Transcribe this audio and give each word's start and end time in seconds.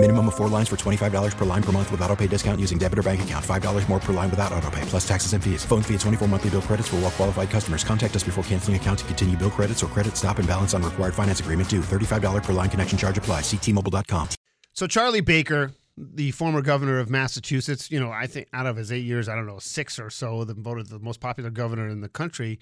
Minimum 0.00 0.28
of 0.28 0.36
four 0.36 0.48
lines 0.48 0.68
for 0.68 0.76
$25 0.76 1.36
per 1.36 1.44
line 1.44 1.62
per 1.62 1.72
month 1.72 1.90
with 1.90 2.00
auto 2.02 2.14
pay 2.14 2.28
discount 2.28 2.60
using 2.60 2.78
debit 2.78 3.00
or 3.00 3.02
bank 3.02 3.20
account. 3.22 3.44
$5 3.44 3.88
more 3.88 3.98
per 3.98 4.12
line 4.12 4.30
without 4.30 4.52
auto 4.52 4.70
pay, 4.70 4.80
plus 4.82 5.06
taxes 5.06 5.32
and 5.32 5.42
fees. 5.42 5.64
Phone 5.64 5.82
fee 5.82 5.94
at 5.94 6.00
24 6.00 6.28
monthly 6.28 6.50
bill 6.50 6.62
credits 6.62 6.86
for 6.86 6.96
all 6.96 7.02
well 7.02 7.10
qualified 7.10 7.50
customers. 7.50 7.82
Contact 7.82 8.14
us 8.14 8.22
before 8.22 8.44
canceling 8.44 8.76
account 8.76 9.00
to 9.00 9.04
continue 9.06 9.36
bill 9.36 9.50
credits 9.50 9.82
or 9.82 9.88
credit 9.88 10.16
stop 10.16 10.38
and 10.38 10.46
balance 10.46 10.72
on 10.72 10.84
required 10.84 11.14
finance 11.14 11.40
agreement 11.40 11.68
due. 11.68 11.80
$35 11.80 12.44
per 12.44 12.52
line 12.52 12.70
connection 12.70 12.96
charge 12.96 13.18
apply. 13.18 13.40
Ctmobile.com. 13.40 14.28
So 14.72 14.86
Charlie 14.86 15.20
Baker, 15.20 15.72
the 15.96 16.30
former 16.30 16.62
governor 16.62 17.00
of 17.00 17.10
Massachusetts, 17.10 17.90
you 17.90 17.98
know, 17.98 18.12
I 18.12 18.28
think 18.28 18.46
out 18.52 18.66
of 18.66 18.76
his 18.76 18.92
eight 18.92 19.04
years, 19.04 19.28
I 19.28 19.34
don't 19.34 19.46
know, 19.46 19.58
six 19.58 19.98
or 19.98 20.10
so, 20.10 20.44
the 20.44 20.54
voted 20.54 20.90
the 20.90 21.00
most 21.00 21.18
popular 21.18 21.50
governor 21.50 21.88
in 21.88 22.02
the 22.02 22.08
country. 22.08 22.60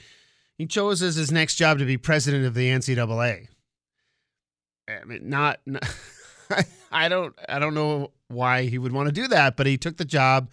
He 0.56 0.64
chose 0.64 1.02
as 1.02 1.16
his 1.16 1.30
next 1.30 1.56
job 1.56 1.80
to 1.80 1.84
be 1.84 1.98
president 1.98 2.46
of 2.46 2.54
the 2.54 2.70
NCAA. 2.70 3.48
I 4.88 5.04
mean, 5.04 5.28
not, 5.28 5.60
not 5.66 5.82
I 6.92 7.08
don't, 7.08 7.34
I 7.48 7.58
don't 7.58 7.74
know 7.74 8.12
why 8.28 8.64
he 8.64 8.78
would 8.78 8.92
want 8.92 9.06
to 9.06 9.12
do 9.12 9.28
that, 9.28 9.56
but 9.56 9.66
he 9.66 9.76
took 9.76 9.96
the 9.96 10.04
job. 10.04 10.50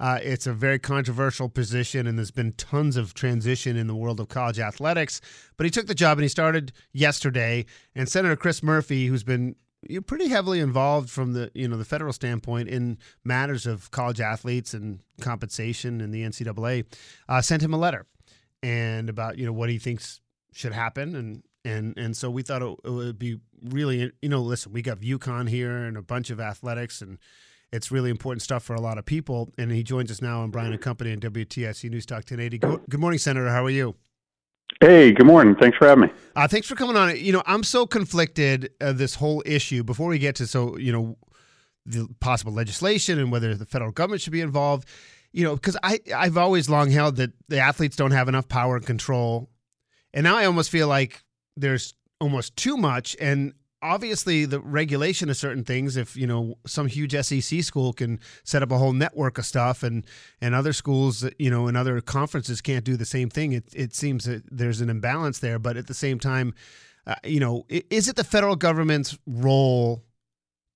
Uh, 0.00 0.18
it's 0.22 0.46
a 0.46 0.52
very 0.52 0.78
controversial 0.78 1.48
position, 1.48 2.06
and 2.06 2.18
there's 2.18 2.32
been 2.32 2.52
tons 2.52 2.96
of 2.96 3.14
transition 3.14 3.76
in 3.76 3.86
the 3.86 3.94
world 3.94 4.18
of 4.18 4.28
college 4.28 4.58
athletics. 4.58 5.20
But 5.56 5.64
he 5.64 5.70
took 5.70 5.86
the 5.86 5.94
job, 5.94 6.18
and 6.18 6.24
he 6.24 6.28
started 6.28 6.72
yesterday. 6.92 7.64
And 7.94 8.08
Senator 8.08 8.36
Chris 8.36 8.62
Murphy, 8.62 9.06
who's 9.06 9.22
been 9.22 9.54
you're 9.88 10.02
pretty 10.02 10.28
heavily 10.28 10.60
involved 10.60 11.10
from 11.10 11.32
the 11.32 11.50
you 11.54 11.68
know 11.68 11.76
the 11.76 11.84
federal 11.84 12.12
standpoint 12.12 12.68
in 12.68 12.98
matters 13.24 13.66
of 13.66 13.90
college 13.90 14.20
athletes 14.20 14.74
and 14.74 15.00
compensation 15.20 16.00
and 16.00 16.12
the 16.12 16.22
NCAA, 16.22 16.86
uh, 17.28 17.40
sent 17.40 17.62
him 17.62 17.74
a 17.74 17.78
letter 17.78 18.06
and 18.62 19.08
about 19.08 19.38
you 19.38 19.46
know 19.46 19.52
what 19.52 19.68
he 19.68 19.78
thinks 19.78 20.20
should 20.52 20.72
happen 20.72 21.14
and 21.14 21.42
and 21.64 21.96
and 21.96 22.16
so 22.16 22.30
we 22.30 22.42
thought 22.42 22.62
it, 22.62 22.76
it 22.84 22.90
would 22.90 23.18
be 23.18 23.40
really 23.62 24.12
you 24.20 24.28
know 24.28 24.40
listen 24.40 24.72
we 24.72 24.82
got 24.82 25.00
UConn 25.00 25.48
here 25.48 25.84
and 25.84 25.96
a 25.96 26.02
bunch 26.02 26.30
of 26.30 26.40
athletics 26.40 27.00
and 27.00 27.18
it's 27.72 27.90
really 27.90 28.10
important 28.10 28.42
stuff 28.42 28.62
for 28.62 28.74
a 28.74 28.80
lot 28.80 28.98
of 28.98 29.04
people 29.04 29.50
and 29.58 29.72
he 29.72 29.82
joins 29.82 30.10
us 30.10 30.22
now 30.22 30.42
on 30.42 30.50
Brian 30.50 30.72
and 30.72 30.80
Company 30.80 31.10
and 31.10 31.20
WTIC 31.22 31.90
News 31.90 32.06
Talk 32.06 32.18
1080. 32.18 32.58
Good, 32.58 32.80
good 32.88 33.00
morning, 33.00 33.18
Senator. 33.18 33.48
How 33.48 33.64
are 33.64 33.70
you? 33.70 33.96
Hey, 34.80 35.12
good 35.12 35.26
morning. 35.26 35.56
Thanks 35.56 35.76
for 35.78 35.88
having 35.88 36.04
me. 36.04 36.10
Uh, 36.36 36.46
thanks 36.46 36.68
for 36.68 36.74
coming 36.74 36.96
on. 36.96 37.16
You 37.16 37.32
know, 37.32 37.42
I'm 37.46 37.64
so 37.64 37.86
conflicted 37.86 38.70
uh, 38.80 38.92
this 38.92 39.16
whole 39.16 39.42
issue. 39.44 39.82
Before 39.82 40.08
we 40.08 40.18
get 40.18 40.36
to 40.36 40.46
so 40.46 40.76
you 40.76 40.92
know 40.92 41.16
the 41.86 42.08
possible 42.20 42.52
legislation 42.52 43.18
and 43.18 43.32
whether 43.32 43.54
the 43.54 43.66
federal 43.66 43.90
government 43.90 44.22
should 44.22 44.32
be 44.32 44.40
involved, 44.40 44.88
you 45.32 45.44
know, 45.44 45.54
because 45.54 45.76
I 45.82 45.98
I've 46.14 46.36
always 46.36 46.70
long 46.70 46.90
held 46.90 47.16
that 47.16 47.32
the 47.48 47.58
athletes 47.58 47.96
don't 47.96 48.12
have 48.12 48.28
enough 48.28 48.48
power 48.48 48.76
and 48.76 48.86
control, 48.86 49.50
and 50.12 50.24
now 50.24 50.36
I 50.36 50.44
almost 50.44 50.70
feel 50.70 50.86
like 50.86 51.23
there's 51.56 51.94
almost 52.20 52.56
too 52.56 52.76
much 52.76 53.16
and 53.20 53.52
obviously 53.84 54.46
the 54.46 54.60
regulation 54.60 55.28
of 55.28 55.36
certain 55.36 55.62
things 55.62 55.96
if 55.96 56.16
you 56.16 56.26
know 56.26 56.56
some 56.66 56.86
huge 56.86 57.14
SEC 57.24 57.62
school 57.62 57.92
can 57.92 58.18
set 58.42 58.62
up 58.62 58.72
a 58.72 58.78
whole 58.78 58.94
network 58.94 59.36
of 59.36 59.44
stuff 59.44 59.82
and 59.82 60.06
and 60.40 60.54
other 60.54 60.72
schools 60.72 61.28
you 61.38 61.50
know 61.50 61.66
and 61.68 61.76
other 61.76 62.00
conferences 62.00 62.62
can't 62.62 62.84
do 62.84 62.96
the 62.96 63.04
same 63.04 63.28
thing 63.28 63.52
it 63.52 63.64
it 63.74 63.94
seems 63.94 64.24
that 64.24 64.42
there's 64.50 64.80
an 64.80 64.88
imbalance 64.88 65.38
there 65.38 65.58
but 65.58 65.76
at 65.76 65.86
the 65.86 65.94
same 65.94 66.18
time 66.18 66.54
uh, 67.06 67.14
you 67.24 67.38
know 67.38 67.66
is 67.68 68.08
it 68.08 68.16
the 68.16 68.24
federal 68.24 68.56
government's 68.56 69.18
role 69.26 70.02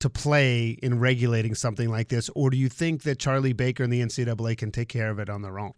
to 0.01 0.11
play 0.11 0.79
in 0.83 1.01
regulating 1.01 1.55
something 1.55 1.89
like 1.89 2.09
this 2.09 2.29
or 2.35 2.51
do 2.51 2.59
you 2.59 2.69
think 2.69 3.03
that 3.05 3.19
Charlie 3.19 3.55
Baker 3.55 3.83
and 3.83 3.93
the 3.93 4.03
NCAA 4.03 4.57
can 4.59 4.71
take 4.71 4.91
care 4.91 5.11
of 5.11 5.19
it 5.19 5.31
on 5.31 5.41
their 5.41 5.59
own 5.59 5.73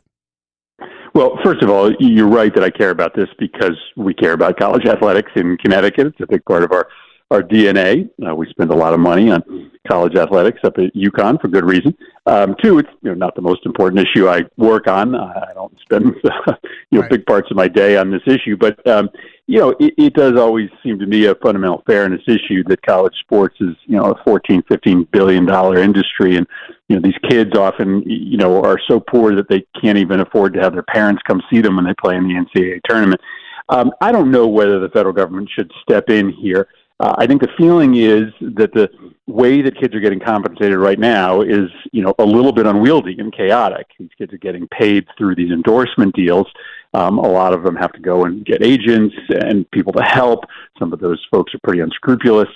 well, 1.14 1.38
first 1.44 1.62
of 1.62 1.70
all, 1.70 1.92
you're 1.98 2.28
right 2.28 2.54
that 2.54 2.64
I 2.64 2.70
care 2.70 2.90
about 2.90 3.14
this 3.14 3.28
because 3.38 3.76
we 3.96 4.14
care 4.14 4.32
about 4.32 4.58
college 4.58 4.86
athletics 4.86 5.32
in 5.36 5.56
Connecticut. 5.58 6.08
It's 6.08 6.20
a 6.20 6.26
big 6.26 6.44
part 6.44 6.62
of 6.62 6.72
our 6.72 6.88
our 7.30 7.42
DNA. 7.42 8.10
Uh, 8.26 8.34
we 8.34 8.48
spend 8.50 8.70
a 8.70 8.74
lot 8.74 8.92
of 8.92 8.98
money 8.98 9.30
on 9.30 9.70
college 9.88 10.16
athletics 10.16 10.58
up 10.64 10.78
at 10.78 10.92
UConn 10.94 11.40
for 11.40 11.48
good 11.48 11.64
reason. 11.64 11.96
Um, 12.26 12.56
two, 12.62 12.78
it's 12.78 12.88
you 13.02 13.10
know 13.10 13.14
not 13.14 13.34
the 13.34 13.42
most 13.42 13.64
important 13.66 14.06
issue 14.06 14.28
I 14.28 14.42
work 14.56 14.88
on. 14.88 15.14
I 15.14 15.52
don't 15.54 15.76
spend 15.80 16.14
uh, 16.24 16.54
you 16.90 16.98
know 16.98 17.02
right. 17.02 17.10
big 17.10 17.26
parts 17.26 17.50
of 17.50 17.56
my 17.56 17.68
day 17.68 17.96
on 17.96 18.10
this 18.10 18.22
issue, 18.26 18.56
but 18.56 18.84
um, 18.86 19.08
you 19.50 19.58
know 19.58 19.70
it, 19.80 19.94
it 19.98 20.14
does 20.14 20.38
always 20.38 20.70
seem 20.80 20.96
to 21.00 21.06
me 21.06 21.26
a 21.26 21.34
fundamental 21.34 21.82
fairness 21.84 22.22
issue 22.28 22.62
that 22.68 22.80
college 22.82 23.14
sports 23.18 23.56
is 23.60 23.74
you 23.86 23.96
know 23.96 24.12
a 24.12 24.22
14, 24.22 24.62
15 24.68 25.08
billion 25.10 25.44
dollar 25.44 25.78
industry, 25.78 26.36
and 26.36 26.46
you 26.88 26.94
know 26.94 27.02
these 27.02 27.18
kids 27.28 27.56
often 27.58 28.00
you 28.06 28.36
know 28.36 28.62
are 28.62 28.78
so 28.88 29.00
poor 29.00 29.34
that 29.34 29.48
they 29.48 29.66
can't 29.82 29.98
even 29.98 30.20
afford 30.20 30.54
to 30.54 30.60
have 30.60 30.72
their 30.72 30.84
parents 30.84 31.20
come 31.26 31.42
see 31.50 31.60
them 31.60 31.74
when 31.74 31.84
they 31.84 31.94
play 31.94 32.14
in 32.14 32.28
the 32.28 32.34
NCAA 32.34 32.80
tournament. 32.88 33.20
Um, 33.68 33.90
I 34.00 34.12
don't 34.12 34.30
know 34.30 34.46
whether 34.46 34.78
the 34.78 34.88
federal 34.88 35.12
government 35.12 35.50
should 35.52 35.72
step 35.82 36.10
in 36.10 36.30
here. 36.30 36.68
Uh, 37.00 37.14
I 37.16 37.26
think 37.26 37.40
the 37.40 37.48
feeling 37.56 37.96
is 37.96 38.24
that 38.56 38.74
the 38.74 38.90
way 39.26 39.62
that 39.62 39.80
kids 39.80 39.94
are 39.94 40.00
getting 40.00 40.20
compensated 40.20 40.76
right 40.76 40.98
now 40.98 41.40
is, 41.40 41.70
you 41.92 42.02
know, 42.02 42.14
a 42.18 42.24
little 42.24 42.52
bit 42.52 42.66
unwieldy 42.66 43.16
and 43.18 43.32
chaotic. 43.32 43.86
These 43.98 44.10
kids 44.18 44.34
are 44.34 44.38
getting 44.38 44.68
paid 44.68 45.06
through 45.16 45.34
these 45.34 45.50
endorsement 45.50 46.14
deals. 46.14 46.46
Um, 46.92 47.18
a 47.18 47.26
lot 47.26 47.54
of 47.54 47.62
them 47.62 47.74
have 47.76 47.92
to 47.92 48.00
go 48.00 48.26
and 48.26 48.44
get 48.44 48.62
agents 48.62 49.16
and 49.30 49.68
people 49.70 49.94
to 49.94 50.02
help. 50.02 50.44
Some 50.78 50.92
of 50.92 51.00
those 51.00 51.24
folks 51.30 51.54
are 51.54 51.60
pretty 51.64 51.80
unscrupulous. 51.80 52.48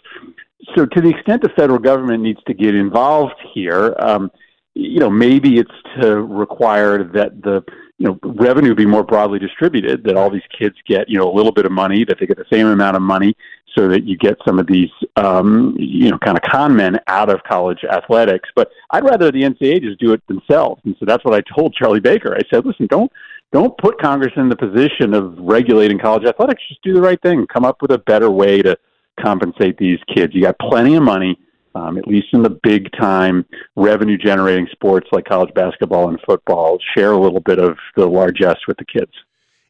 So, 0.76 0.84
to 0.84 1.00
the 1.00 1.08
extent 1.08 1.40
the 1.40 1.48
federal 1.56 1.78
government 1.78 2.22
needs 2.22 2.40
to 2.46 2.52
get 2.52 2.74
involved 2.74 3.36
here, 3.54 3.96
um, 3.98 4.30
you 4.74 4.98
know, 4.98 5.10
maybe 5.10 5.58
it's 5.58 5.70
to 6.00 6.22
require 6.22 7.02
that 7.02 7.40
the 7.42 7.64
you 7.98 8.06
know 8.06 8.18
revenue 8.22 8.74
be 8.74 8.86
more 8.86 9.04
broadly 9.04 9.38
distributed 9.38 10.02
that 10.04 10.16
all 10.16 10.30
these 10.30 10.42
kids 10.56 10.76
get 10.86 11.08
you 11.08 11.18
know 11.18 11.30
a 11.30 11.34
little 11.34 11.52
bit 11.52 11.66
of 11.66 11.72
money 11.72 12.04
that 12.04 12.18
they 12.18 12.26
get 12.26 12.36
the 12.36 12.44
same 12.52 12.66
amount 12.66 12.96
of 12.96 13.02
money 13.02 13.36
so 13.76 13.88
that 13.88 14.04
you 14.04 14.16
get 14.16 14.36
some 14.46 14.58
of 14.58 14.66
these 14.66 14.90
um 15.16 15.74
you 15.78 16.10
know 16.10 16.18
kind 16.18 16.36
of 16.36 16.42
con 16.42 16.74
men 16.74 16.98
out 17.06 17.28
of 17.28 17.42
college 17.44 17.84
athletics. 17.84 18.48
But 18.54 18.70
i'd 18.90 19.04
rather 19.04 19.30
the 19.30 19.42
ncaa 19.42 19.80
just 19.80 20.00
do 20.00 20.12
it 20.12 20.26
themselves. 20.26 20.80
And 20.84 20.96
so 20.98 21.06
that's 21.06 21.24
what 21.24 21.34
i 21.34 21.42
told 21.56 21.74
charlie 21.74 22.00
baker. 22.00 22.34
I 22.34 22.42
said 22.50 22.66
listen 22.66 22.86
don't 22.86 23.10
don't 23.52 23.76
put 23.78 24.00
congress 24.00 24.32
in 24.36 24.48
the 24.48 24.56
position 24.56 25.14
of 25.14 25.38
regulating 25.38 25.98
college 25.98 26.24
athletics. 26.24 26.62
Just 26.68 26.82
do 26.82 26.94
the 26.94 27.02
right 27.02 27.20
thing. 27.22 27.46
Come 27.46 27.64
up 27.64 27.80
with 27.80 27.92
a 27.92 27.98
better 27.98 28.30
way 28.30 28.62
to 28.62 28.76
compensate 29.20 29.78
these 29.78 30.00
kids. 30.12 30.34
You 30.34 30.42
got 30.42 30.58
plenty 30.58 30.96
of 30.96 31.02
money 31.04 31.38
um, 31.74 31.98
at 31.98 32.06
least 32.06 32.28
in 32.32 32.42
the 32.42 32.58
big 32.62 32.90
time 32.92 33.44
revenue 33.76 34.16
generating 34.16 34.68
sports 34.70 35.08
like 35.12 35.24
college 35.24 35.52
basketball 35.54 36.08
and 36.08 36.18
football, 36.26 36.78
share 36.96 37.12
a 37.12 37.18
little 37.18 37.40
bit 37.40 37.58
of 37.58 37.76
the 37.96 38.06
largesse 38.06 38.60
with 38.68 38.76
the 38.76 38.84
kids. 38.84 39.12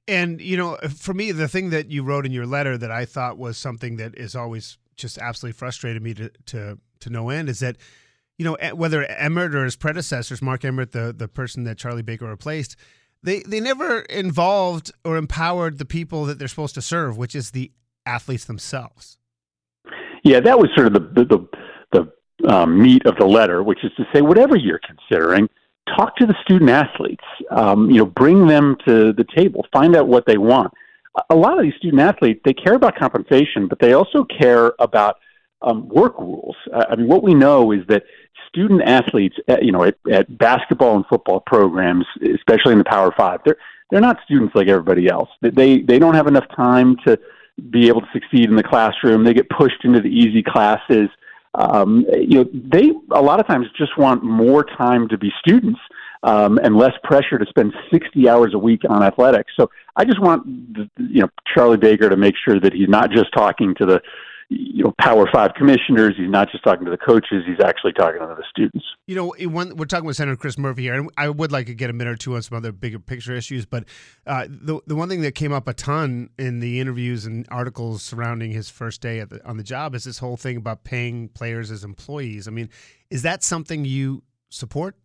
And, 0.06 0.41
you 0.41 0.56
know, 0.56 0.76
for 0.97 1.15
me, 1.15 1.32
the 1.32 1.48
thing 1.48 1.70
that 1.70 1.91
you 1.91 2.03
wrote 2.03 2.26
in 2.26 2.32
your 2.32 2.47
letter 2.47 2.76
that 2.76 2.91
I 2.91 3.06
thought 3.06 3.38
was 3.38 3.56
something 3.56 3.97
that 3.97 4.16
is 4.19 4.37
always 4.37 4.76
just 4.97 5.16
absolutely 5.19 5.56
frustrated 5.56 6.03
me 6.03 6.15
to, 6.15 6.31
to, 6.47 6.78
to 7.00 7.10
no 7.10 7.31
end 7.31 7.48
is 7.48 7.60
that, 7.60 7.76
you 8.36 8.44
know, 8.44 8.56
whether 8.75 9.04
Emmert 9.06 9.54
or 9.54 9.65
his 9.65 9.76
predecessors, 9.76 10.42
Mark 10.42 10.65
Emmert, 10.65 10.92
the, 10.92 11.15
the 11.16 11.28
person 11.28 11.65
that 11.65 11.78
Charlie 11.78 12.03
Baker 12.03 12.26
replaced, 12.26 12.76
they, 13.22 13.41
they 13.41 13.60
never 13.60 14.00
involved 14.00 14.92
or 15.04 15.16
empowered 15.16 15.78
the 15.78 15.86
people 15.86 16.26
that 16.26 16.38
they're 16.38 16.48
supposed 16.48 16.75
to 16.75 16.82
serve, 16.82 17.16
which 17.16 17.34
is 17.34 17.53
the 17.53 17.72
athletes 18.04 18.44
themselves. 18.44 19.16
Yeah, 20.22 20.41
that 20.41 20.59
was 20.59 20.69
sort 20.75 20.88
of 20.88 20.92
the, 20.92 21.00
the, 21.00 21.25
the 21.25 21.48
um, 22.49 22.81
meat 22.81 23.06
of 23.06 23.16
the 23.16 23.27
letter, 23.27 23.62
which 23.62 23.84
is 23.84 23.93
to 23.97 24.05
say, 24.12 24.21
whatever 24.21 24.56
you're 24.56 24.81
considering, 24.81 25.49
talk 25.97 26.16
to 26.16 26.27
the 26.27 26.34
student 26.43 26.71
athletes. 26.71 27.25
Um, 27.50 27.91
you 27.91 27.99
know, 27.99 28.06
bring 28.06 28.47
them 28.47 28.77
to 28.87 29.12
the 29.12 29.27
table. 29.37 29.66
Find 29.72 29.97
out 29.97 30.09
what 30.09 30.27
they 30.27 30.38
want. 30.38 30.72
A 31.31 31.34
lot 31.34 31.59
of 31.59 31.65
these 31.65 31.75
student 31.77 32.03
athletes, 32.03 32.41
they 32.44 32.53
care 32.54 32.75
about 32.75 32.97
compensation, 32.97 33.69
but 33.69 33.78
they 33.78 33.93
also 33.93 34.25
care 34.25 34.72
about 34.78 35.16
um, 35.62 35.88
work 35.88 36.19
rules. 36.19 36.56
I 36.72 36.97
mean, 36.97 37.09
what 37.09 37.22
we 37.22 37.34
know 37.34 37.72
is 37.72 37.86
that 37.89 38.03
student 38.48 38.83
athletes, 38.83 39.36
at, 39.48 39.65
you 39.65 39.72
know, 39.72 39.84
at, 39.84 39.97
at 40.10 40.39
basketball 40.39 40.97
and 40.97 41.07
football 41.07 41.41
programs, 41.41 42.04
especially 42.21 42.72
in 42.72 42.78
the 42.78 42.84
Power 42.84 43.13
Five, 43.16 43.41
they're 43.45 43.57
they're 43.91 44.01
not 44.01 44.19
students 44.24 44.54
like 44.54 44.66
everybody 44.66 45.09
else. 45.09 45.28
They 45.41 45.80
they 45.80 45.98
don't 45.98 46.15
have 46.15 46.27
enough 46.27 46.47
time 46.57 46.97
to 47.07 47.19
be 47.71 47.86
able 47.89 48.01
to 48.01 48.09
succeed 48.13 48.48
in 48.48 48.57
the 48.57 48.63
classroom. 48.63 49.24
They 49.24 49.34
get 49.34 49.48
pushed 49.48 49.84
into 49.84 50.01
the 50.01 50.09
easy 50.09 50.42
classes 50.42 51.09
um, 51.54 52.04
you 52.12 52.42
know, 52.42 52.51
they 52.53 52.91
a 53.12 53.22
lot 53.22 53.41
of 53.41 53.47
times 53.47 53.66
just 53.77 53.97
want 53.97 54.22
more 54.22 54.65
time 54.65 55.09
to 55.09 55.18
be 55.18 55.30
students 55.39 55.78
um, 56.24 56.59
and 56.59 56.77
less 56.77 56.95
pressure 57.04 57.39
to 57.39 57.47
spend 57.47 57.72
60 57.92 58.28
hours 58.28 58.54
a 58.54 58.59
week 58.59 58.83
on 58.89 59.03
athletics. 59.03 59.53
So 59.59 59.71
I 59.95 60.04
just 60.04 60.21
want, 60.21 60.47
you 60.97 61.21
know, 61.21 61.28
Charlie 61.54 61.77
Baker 61.77 62.09
to 62.09 62.16
make 62.16 62.34
sure 62.45 62.59
that 62.59 62.72
he's 62.72 62.89
not 62.89 63.10
just 63.10 63.33
talking 63.33 63.74
to 63.77 63.86
the, 63.86 64.03
you 64.59 64.84
know 64.84 64.95
Power 65.01 65.28
Five 65.33 65.54
commissioners. 65.54 66.15
He's 66.16 66.30
not 66.30 66.51
just 66.51 66.65
talking 66.65 66.84
to 66.84 66.91
the 66.91 66.98
coaches. 66.98 67.45
He's 67.47 67.60
actually 67.65 67.92
talking 67.92 68.21
to 68.21 68.27
the 68.27 68.45
students. 68.51 68.84
You 69.06 69.16
know, 69.16 69.34
one, 69.48 69.77
we're 69.77 69.84
talking 69.86 70.06
with 70.06 70.16
Senator 70.16 70.36
Chris 70.36 70.59
Murphy 70.59 70.83
here, 70.83 70.95
and 70.95 71.10
I 71.16 71.28
would 71.28 71.53
like 71.53 71.66
to 71.66 71.74
get 71.74 71.91
a 71.91 71.92
minute 71.92 72.12
or 72.12 72.16
two 72.16 72.34
on 72.34 72.42
some 72.42 72.56
other 72.56 72.72
bigger 72.72 72.98
picture 72.98 73.34
issues. 73.34 73.66
But 73.66 73.84
uh, 74.27 74.47
the 74.48 74.80
the 74.86 74.95
one 74.95 75.09
thing 75.09 75.22
that 75.22 75.34
came 75.34 75.53
up 75.53 75.68
a 75.68 75.74
ton 75.74 76.30
in 76.39 76.60
the 76.60 76.80
interviews 76.80 77.27
and 77.27 77.47
articles 77.51 78.03
surrounding 78.03 78.51
his 78.51 78.68
first 78.68 79.01
day 79.01 79.22
the, 79.24 79.47
on 79.47 79.56
the 79.56 79.65
job 79.65 79.95
is 79.95 80.04
this 80.04 80.18
whole 80.18 80.36
thing 80.36 80.57
about 80.57 80.84
paying 80.84 81.28
players 81.28 81.71
as 81.71 81.84
employees. 81.84 82.48
I 82.48 82.50
mean, 82.50 82.71
is 83.10 83.22
that 83.22 83.42
something 83.42 83.84
you 83.84 84.22
support? 84.50 84.97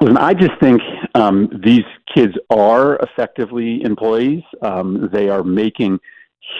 Listen, 0.00 0.16
I 0.16 0.32
just 0.32 0.52
think 0.60 0.80
um, 1.16 1.48
these 1.64 1.84
kids 2.14 2.34
are 2.50 2.96
effectively 2.96 3.82
employees. 3.82 4.42
Um, 4.62 5.08
they 5.12 5.28
are 5.28 5.42
making 5.42 5.98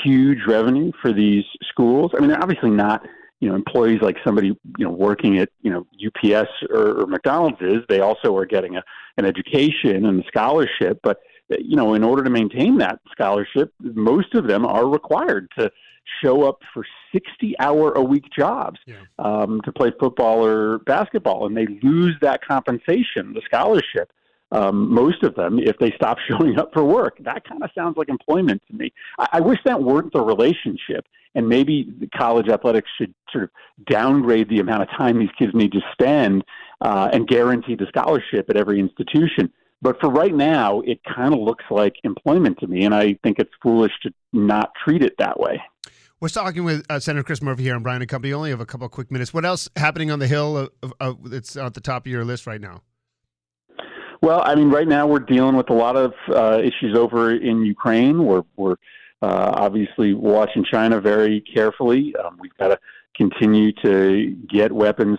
huge 0.02 0.40
revenue 0.46 0.92
for 1.00 1.12
these 1.12 1.44
schools. 1.68 2.12
I 2.16 2.20
mean, 2.20 2.30
they're 2.30 2.42
obviously 2.42 2.70
not 2.70 3.06
you 3.40 3.48
know 3.48 3.56
employees 3.56 4.00
like 4.00 4.16
somebody 4.24 4.48
you 4.78 4.84
know 4.84 4.90
working 4.90 5.38
at 5.38 5.50
you 5.62 5.70
know 5.70 5.86
UPS 5.94 6.48
or, 6.70 7.02
or 7.02 7.06
McDonald's 7.06 7.60
is. 7.60 7.78
They 7.88 8.00
also 8.00 8.36
are 8.36 8.46
getting 8.46 8.76
a, 8.76 8.84
an 9.16 9.24
education 9.24 10.06
and 10.06 10.22
a 10.22 10.26
scholarship, 10.28 11.00
but 11.02 11.18
you 11.58 11.76
know 11.76 11.94
in 11.94 12.04
order 12.04 12.22
to 12.22 12.30
maintain 12.30 12.78
that 12.78 13.00
scholarship, 13.10 13.72
most 13.80 14.34
of 14.34 14.46
them 14.46 14.64
are 14.64 14.86
required 14.88 15.48
to 15.58 15.70
show 16.22 16.44
up 16.44 16.60
for 16.72 16.84
60 17.12 17.58
hour 17.58 17.92
a 17.92 18.02
week 18.02 18.24
jobs 18.36 18.78
yeah. 18.86 18.96
um, 19.18 19.60
to 19.64 19.72
play 19.72 19.92
football 19.98 20.44
or 20.44 20.78
basketball, 20.80 21.46
and 21.46 21.56
they 21.56 21.66
lose 21.82 22.16
that 22.20 22.44
compensation, 22.46 23.34
the 23.34 23.42
scholarship. 23.44 24.12
Um, 24.52 24.92
most 24.92 25.22
of 25.22 25.34
them, 25.34 25.58
if 25.58 25.78
they 25.78 25.92
stop 25.96 26.18
showing 26.30 26.58
up 26.58 26.72
for 26.72 26.84
work, 26.84 27.16
that 27.24 27.44
kind 27.48 27.62
of 27.62 27.70
sounds 27.74 27.96
like 27.96 28.08
employment 28.08 28.62
to 28.70 28.76
me. 28.76 28.92
I, 29.18 29.28
I 29.34 29.40
wish 29.40 29.58
that 29.64 29.82
weren't 29.82 30.12
the 30.12 30.22
relationship, 30.22 31.06
and 31.34 31.48
maybe 31.48 31.92
the 31.98 32.06
college 32.08 32.48
athletics 32.48 32.88
should 32.98 33.14
sort 33.32 33.44
of 33.44 33.50
downgrade 33.86 34.48
the 34.48 34.60
amount 34.60 34.82
of 34.82 34.88
time 34.90 35.18
these 35.18 35.30
kids 35.38 35.52
need 35.54 35.72
to 35.72 35.80
spend 35.92 36.44
uh, 36.82 37.08
and 37.12 37.26
guarantee 37.26 37.74
the 37.74 37.86
scholarship 37.88 38.50
at 38.50 38.56
every 38.56 38.78
institution. 38.78 39.50
But 39.80 39.98
for 40.00 40.10
right 40.10 40.34
now, 40.34 40.80
it 40.82 41.00
kind 41.02 41.34
of 41.34 41.40
looks 41.40 41.64
like 41.70 41.94
employment 42.04 42.58
to 42.60 42.68
me, 42.68 42.84
and 42.84 42.94
I 42.94 43.14
think 43.24 43.38
it's 43.40 43.50
foolish 43.62 43.92
to 44.02 44.12
not 44.32 44.70
treat 44.84 45.02
it 45.02 45.14
that 45.18 45.40
way. 45.40 45.60
We're 46.20 46.28
talking 46.28 46.62
with 46.62 46.86
uh, 46.88 47.00
Senator 47.00 47.24
Chris 47.24 47.42
Murphy 47.42 47.64
here 47.64 47.74
on 47.74 47.82
Brian 47.82 48.00
and 48.00 48.08
Company. 48.08 48.32
only 48.32 48.50
have 48.50 48.60
a 48.60 48.66
couple 48.66 48.86
of 48.86 48.92
quick 48.92 49.10
minutes. 49.10 49.34
What 49.34 49.44
else 49.44 49.68
happening 49.74 50.12
on 50.12 50.20
the 50.20 50.28
Hill 50.28 50.68
that's 51.24 51.56
at 51.56 51.74
the 51.74 51.80
top 51.80 52.06
of 52.06 52.12
your 52.12 52.24
list 52.24 52.46
right 52.46 52.60
now? 52.60 52.82
Well, 54.22 54.40
I 54.44 54.54
mean, 54.54 54.70
right 54.70 54.86
now 54.86 55.08
we're 55.08 55.18
dealing 55.18 55.56
with 55.56 55.68
a 55.70 55.74
lot 55.74 55.96
of 55.96 56.14
uh, 56.28 56.60
issues 56.62 56.96
over 56.96 57.34
in 57.34 57.64
Ukraine. 57.66 58.24
We're, 58.24 58.44
we're 58.56 58.76
uh, 59.20 59.50
obviously 59.54 60.14
watching 60.14 60.64
China 60.64 61.00
very 61.00 61.40
carefully. 61.40 62.14
Um, 62.14 62.38
we've 62.40 62.56
got 62.56 62.68
to 62.68 62.78
continue 63.16 63.72
to 63.84 64.30
get 64.48 64.70
weapons 64.70 65.18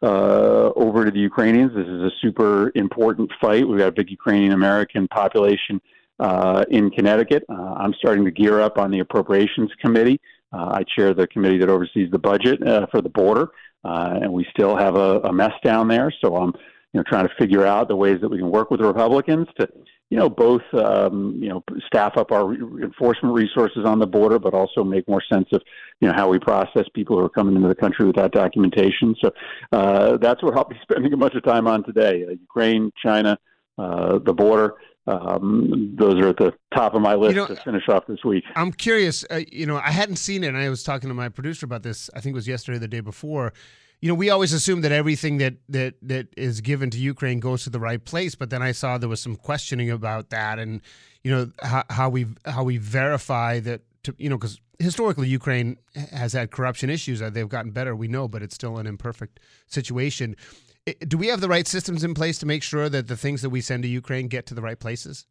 uh, 0.00 0.70
over 0.76 1.04
to 1.04 1.10
the 1.10 1.18
Ukrainians. 1.18 1.72
This 1.74 1.88
is 1.88 2.02
a 2.02 2.10
super 2.22 2.70
important 2.76 3.32
fight. 3.40 3.66
We've 3.66 3.80
got 3.80 3.88
a 3.88 3.92
big 3.92 4.10
Ukrainian 4.12 4.52
American 4.52 5.08
population 5.08 5.80
uh, 6.20 6.64
in 6.70 6.90
Connecticut. 6.90 7.44
Uh, 7.48 7.74
I'm 7.76 7.94
starting 7.94 8.24
to 8.26 8.30
gear 8.30 8.60
up 8.60 8.78
on 8.78 8.92
the 8.92 9.00
Appropriations 9.00 9.72
Committee. 9.80 10.20
Uh, 10.52 10.70
I 10.78 10.84
chair 10.84 11.14
the 11.14 11.26
committee 11.26 11.58
that 11.58 11.68
oversees 11.68 12.12
the 12.12 12.20
budget 12.20 12.64
uh, 12.64 12.86
for 12.92 13.02
the 13.02 13.08
border, 13.08 13.48
uh, 13.84 14.20
and 14.22 14.32
we 14.32 14.46
still 14.52 14.76
have 14.76 14.94
a, 14.94 15.18
a 15.22 15.32
mess 15.32 15.52
down 15.64 15.88
there. 15.88 16.14
So 16.24 16.36
I'm, 16.36 16.52
you 16.92 17.00
know, 17.00 17.04
trying 17.08 17.26
to 17.26 17.34
figure 17.38 17.66
out 17.66 17.88
the 17.88 17.96
ways 17.96 18.20
that 18.20 18.28
we 18.28 18.38
can 18.38 18.50
work 18.50 18.70
with 18.70 18.80
the 18.80 18.86
Republicans 18.86 19.46
to, 19.58 19.68
you 20.10 20.16
know, 20.16 20.28
both, 20.28 20.62
um, 20.74 21.38
you 21.40 21.48
know, 21.48 21.62
staff 21.86 22.16
up 22.16 22.32
our 22.32 22.46
re- 22.46 22.84
enforcement 22.84 23.34
resources 23.34 23.84
on 23.84 23.98
the 23.98 24.06
border, 24.06 24.38
but 24.38 24.54
also 24.54 24.84
make 24.84 25.06
more 25.08 25.22
sense 25.30 25.48
of, 25.52 25.62
you 26.00 26.08
know, 26.08 26.14
how 26.14 26.28
we 26.28 26.38
process 26.38 26.84
people 26.94 27.18
who 27.18 27.24
are 27.24 27.28
coming 27.28 27.56
into 27.56 27.68
the 27.68 27.74
country 27.74 28.06
without 28.06 28.32
documentation. 28.32 29.14
So 29.22 29.30
uh, 29.72 30.16
that's 30.18 30.42
what 30.42 30.56
I'll 30.56 30.68
be 30.68 30.78
spending 30.82 31.12
a 31.12 31.16
bunch 31.16 31.34
of 31.34 31.44
time 31.44 31.66
on 31.66 31.84
today: 31.84 32.24
uh, 32.24 32.30
Ukraine, 32.30 32.92
China, 33.02 33.36
uh, 33.78 34.18
the 34.24 34.32
border 34.32 34.74
um, 35.06 35.94
those 35.96 36.14
are 36.16 36.28
at 36.28 36.36
the 36.36 36.52
top 36.74 36.94
of 36.94 37.00
my 37.00 37.14
list 37.14 37.36
you 37.36 37.42
know, 37.42 37.46
to 37.46 37.56
finish 37.56 37.88
off 37.88 38.06
this 38.08 38.24
week. 38.24 38.44
I'm 38.56 38.72
curious. 38.72 39.24
Uh, 39.30 39.40
you 39.50 39.66
know, 39.66 39.76
I 39.76 39.90
hadn't 39.90 40.16
seen 40.16 40.42
it, 40.42 40.48
and 40.48 40.56
I 40.56 40.68
was 40.68 40.82
talking 40.82 41.08
to 41.08 41.14
my 41.14 41.28
producer 41.28 41.64
about 41.64 41.82
this. 41.82 42.10
I 42.14 42.20
think 42.20 42.34
it 42.34 42.36
was 42.36 42.48
yesterday, 42.48 42.76
or 42.76 42.80
the 42.80 42.88
day 42.88 43.00
before. 43.00 43.52
You 44.00 44.08
know, 44.08 44.14
we 44.14 44.30
always 44.30 44.52
assume 44.52 44.82
that 44.82 44.92
everything 44.92 45.38
that 45.38 45.54
that 45.68 45.94
that 46.02 46.28
is 46.36 46.60
given 46.60 46.90
to 46.90 46.98
Ukraine 46.98 47.40
goes 47.40 47.64
to 47.64 47.70
the 47.70 47.80
right 47.80 48.04
place, 48.04 48.34
but 48.34 48.50
then 48.50 48.62
I 48.62 48.72
saw 48.72 48.98
there 48.98 49.08
was 49.08 49.20
some 49.20 49.36
questioning 49.36 49.90
about 49.90 50.30
that, 50.30 50.58
and 50.58 50.80
you 51.24 51.30
know 51.30 51.50
how, 51.62 51.84
how 51.90 52.08
we 52.08 52.26
how 52.44 52.64
we 52.64 52.78
verify 52.78 53.60
that. 53.60 53.82
To, 54.04 54.14
you 54.18 54.28
know, 54.28 54.36
because 54.36 54.60
historically 54.78 55.28
Ukraine 55.28 55.78
has 56.12 56.32
had 56.32 56.52
corruption 56.52 56.90
issues. 56.90 57.18
They've 57.18 57.48
gotten 57.48 57.72
better, 57.72 57.96
we 57.96 58.06
know, 58.06 58.28
but 58.28 58.40
it's 58.40 58.54
still 58.54 58.78
an 58.78 58.86
imperfect 58.86 59.40
situation 59.66 60.36
do 61.06 61.18
we 61.18 61.26
have 61.28 61.40
the 61.40 61.48
right 61.48 61.66
systems 61.66 62.04
in 62.04 62.14
place 62.14 62.38
to 62.38 62.46
make 62.46 62.62
sure 62.62 62.88
that 62.88 63.08
the 63.08 63.16
things 63.16 63.42
that 63.42 63.50
we 63.50 63.60
send 63.60 63.82
to 63.82 63.88
Ukraine 63.88 64.28
get 64.28 64.46
to 64.46 64.54
the 64.54 64.62
right 64.62 64.78
places? 64.78 65.26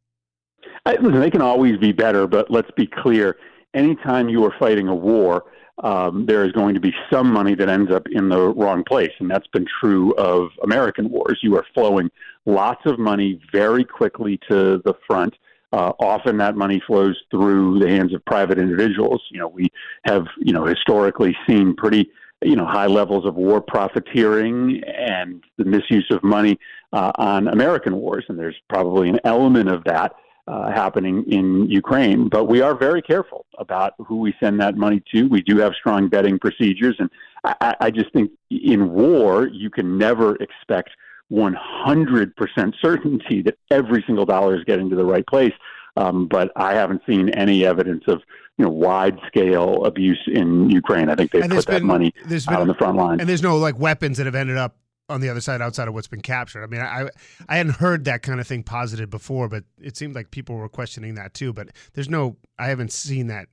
I, 0.85 0.93
listen, 0.93 1.19
they 1.19 1.31
can 1.31 1.41
always 1.41 1.77
be 1.77 1.91
better, 1.91 2.27
but 2.27 2.51
let's 2.51 2.69
be 2.75 2.87
clear. 2.87 3.37
Anytime 3.73 4.29
you 4.29 4.43
are 4.45 4.53
fighting 4.59 4.87
a 4.87 4.95
war, 4.95 5.45
um, 5.83 6.25
there 6.25 6.45
is 6.45 6.51
going 6.51 6.73
to 6.73 6.79
be 6.79 6.93
some 7.11 7.31
money 7.31 7.55
that 7.55 7.69
ends 7.69 7.91
up 7.91 8.07
in 8.11 8.29
the 8.29 8.49
wrong 8.49 8.83
place. 8.83 9.11
And 9.19 9.29
that's 9.29 9.47
been 9.47 9.65
true 9.81 10.13
of 10.15 10.49
American 10.63 11.09
wars. 11.09 11.39
You 11.41 11.55
are 11.57 11.65
flowing 11.73 12.09
lots 12.45 12.81
of 12.85 12.99
money 12.99 13.39
very 13.51 13.83
quickly 13.83 14.39
to 14.49 14.81
the 14.85 14.93
front. 15.05 15.35
Uh, 15.73 15.91
often 15.99 16.37
that 16.37 16.55
money 16.55 16.81
flows 16.87 17.19
through 17.29 17.79
the 17.79 17.89
hands 17.89 18.13
of 18.13 18.23
private 18.25 18.57
individuals. 18.57 19.21
You 19.29 19.39
know, 19.39 19.49
we 19.49 19.67
have, 20.05 20.25
you 20.37 20.53
know, 20.53 20.65
historically 20.65 21.35
seen 21.47 21.75
pretty 21.75 22.09
you 22.41 22.55
know, 22.55 22.65
high 22.65 22.85
levels 22.85 23.25
of 23.25 23.35
war 23.35 23.61
profiteering 23.61 24.81
and 24.83 25.43
the 25.57 25.65
misuse 25.65 26.05
of 26.11 26.23
money 26.23 26.59
uh, 26.93 27.11
on 27.15 27.47
American 27.47 27.95
wars. 27.95 28.25
And 28.29 28.37
there's 28.37 28.55
probably 28.69 29.09
an 29.09 29.19
element 29.23 29.69
of 29.69 29.83
that 29.85 30.13
uh, 30.47 30.71
happening 30.71 31.23
in 31.31 31.69
Ukraine. 31.69 32.29
But 32.29 32.45
we 32.45 32.61
are 32.61 32.75
very 32.75 33.01
careful 33.01 33.45
about 33.57 33.93
who 33.99 34.17
we 34.17 34.33
send 34.39 34.59
that 34.61 34.75
money 34.75 35.01
to. 35.13 35.23
We 35.27 35.41
do 35.41 35.57
have 35.57 35.73
strong 35.73 36.09
vetting 36.09 36.39
procedures. 36.39 36.95
And 36.99 37.09
I, 37.43 37.75
I 37.79 37.91
just 37.91 38.11
think 38.13 38.31
in 38.49 38.91
war, 38.91 39.47
you 39.47 39.69
can 39.69 39.97
never 39.97 40.35
expect 40.35 40.91
100% 41.31 42.73
certainty 42.81 43.41
that 43.41 43.57
every 43.71 44.03
single 44.05 44.25
dollar 44.25 44.55
is 44.55 44.63
getting 44.65 44.89
to 44.89 44.95
the 44.95 45.05
right 45.05 45.25
place. 45.25 45.53
Um, 45.97 46.27
but 46.27 46.51
I 46.55 46.73
haven't 46.73 47.01
seen 47.07 47.29
any 47.29 47.65
evidence 47.65 48.03
of 48.07 48.21
you 48.57 48.65
know 48.65 48.71
wide 48.71 49.17
scale 49.27 49.85
abuse 49.85 50.21
in 50.27 50.69
Ukraine. 50.69 51.09
I 51.09 51.15
think 51.15 51.31
they 51.31 51.41
put 51.41 51.49
been, 51.49 51.59
that 51.65 51.83
money 51.83 52.13
out 52.25 52.29
been, 52.29 52.55
on 52.55 52.67
the 52.67 52.73
front 52.73 52.97
line. 52.97 53.19
And 53.21 53.29
there's 53.29 53.41
no 53.41 53.57
like 53.57 53.79
weapons 53.79 54.17
that 54.17 54.25
have 54.25 54.35
ended 54.35 54.57
up 54.57 54.75
on 55.09 55.21
the 55.21 55.29
other 55.29 55.41
side 55.41 55.61
outside 55.61 55.87
of 55.87 55.93
what's 55.93 56.07
been 56.07 56.21
captured. 56.21 56.63
I 56.63 56.67
mean, 56.67 56.81
I 56.81 57.09
I 57.47 57.57
hadn't 57.57 57.75
heard 57.75 58.05
that 58.05 58.23
kind 58.23 58.39
of 58.39 58.47
thing 58.47 58.63
posited 58.63 59.09
before, 59.09 59.47
but 59.47 59.63
it 59.79 59.97
seemed 59.97 60.15
like 60.15 60.31
people 60.31 60.55
were 60.55 60.69
questioning 60.69 61.15
that 61.15 61.33
too. 61.33 61.53
But 61.53 61.69
there's 61.93 62.09
no, 62.09 62.37
I 62.57 62.67
haven't 62.67 62.91
seen 62.91 63.27
that 63.27 63.47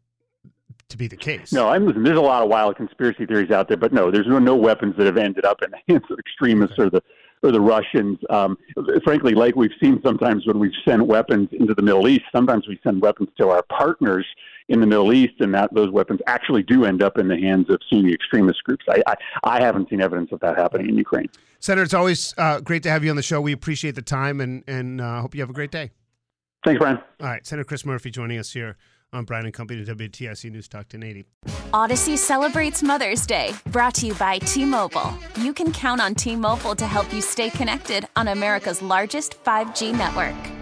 to 0.89 0.97
be 0.97 1.07
the 1.07 1.17
case. 1.17 1.53
No, 1.53 1.69
I'm 1.69 2.03
there's 2.03 2.19
a 2.19 2.23
lot 2.23 2.43
of 2.43 2.49
wild 2.49 2.77
conspiracy 2.77 3.27
theories 3.27 3.51
out 3.51 3.69
there, 3.69 3.77
but 3.77 3.93
no, 3.93 4.11
there's 4.11 4.27
no, 4.27 4.39
no 4.39 4.57
weapons 4.57 4.95
that 4.97 5.07
have 5.07 5.17
ended 5.17 5.45
up 5.45 5.63
in 5.63 5.71
the 5.71 5.79
hands 5.89 6.05
of 6.11 6.19
extremists 6.19 6.79
okay. 6.79 6.87
or 6.87 6.91
the 6.91 7.03
or 7.43 7.51
the 7.51 7.61
Russians. 7.61 8.19
Um, 8.31 8.57
frankly, 9.05 9.35
like 9.35 9.57
we've 9.57 9.73
seen 9.83 10.01
sometimes 10.05 10.47
when 10.47 10.59
we've 10.59 10.73
sent 10.85 11.07
weapons 11.07 11.49
into 11.53 11.75
the 11.75 11.83
Middle 11.83 12.09
East, 12.09 12.25
sometimes 12.33 12.69
we 12.69 12.79
send 12.83 13.03
weapons 13.03 13.29
to 13.39 13.49
our 13.49 13.63
partners 13.65 14.27
in 14.69 14.81
the 14.81 14.87
Middle 14.87 15.13
East, 15.13 15.35
and 15.41 15.55
that 15.55 15.73
those 15.75 15.91
weapons 15.91 16.21
actually 16.27 16.63
do 16.63 16.85
end 16.85 17.03
up 17.03 17.19
in 17.19 17.29
the 17.29 17.37
hands 17.37 17.69
of 17.71 17.79
Sunni 17.89 18.13
extremist 18.13 18.63
groups. 18.65 18.85
I, 18.89 19.03
I, 19.07 19.15
I 19.45 19.63
haven't 19.63 19.91
seen 19.91 20.01
evidence 20.01 20.31
of 20.33 20.41
that 20.41 20.57
happening 20.57 20.89
in 20.89 20.97
Ukraine. 20.97 21.29
Senator, 21.59 21.85
it's 21.85 21.95
always 21.95 22.35
uh, 22.39 22.61
great 22.61 22.83
to 22.85 22.91
have 22.91 23.05
you 23.05 23.11
on 23.11 23.17
the 23.17 23.23
show. 23.23 23.41
We 23.41 23.53
appreciate 23.53 23.95
the 23.95 24.03
time, 24.03 24.41
and 24.41 24.65
and 24.67 25.01
uh, 25.01 25.21
hope 25.21 25.35
you 25.35 25.41
have 25.41 25.51
a 25.51 25.55
great 25.55 25.71
day. 25.71 25.91
Thanks, 26.65 26.79
Brian. 26.79 26.99
All 27.21 27.27
right, 27.27 27.45
Senator 27.47 27.65
Chris 27.65 27.85
Murphy 27.85 28.11
joining 28.11 28.39
us 28.39 28.53
here 28.53 28.77
on 29.13 29.25
Brian 29.25 29.45
and 29.45 29.55
Company 29.55 29.85
WTIC 29.85 30.51
News 30.51 30.69
Talk 30.69 30.87
1080. 30.93 31.27
Audacy 31.73 32.17
celebrates 32.17 32.83
Mother's 32.83 33.27
Day, 33.27 33.53
brought 33.67 33.95
to 33.97 34.07
you 34.07 34.15
by 34.15 34.39
T-Mobile. 34.39 35.13
You 35.37 35.53
can 35.53 35.73
count 35.73 36.01
on 36.01 36.15
T-Mobile 36.15 36.75
to 36.77 36.87
help 36.87 37.13
you 37.13 37.21
stay 37.21 37.51
connected 37.51 38.07
on 38.17 38.29
America's 38.29 38.81
largest 38.81 39.43
5G 39.45 39.93
network. 39.93 40.62